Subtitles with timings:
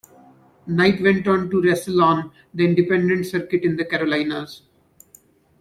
[0.65, 4.63] Knight went on to wrestle on the independent circuit in the Carolinas.